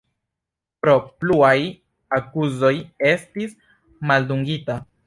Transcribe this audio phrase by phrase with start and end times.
[0.85, 1.53] Pro pluaj
[2.19, 2.73] akuzoj
[3.13, 3.57] estis
[4.13, 4.85] maldungita.